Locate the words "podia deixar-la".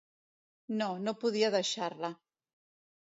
1.23-2.11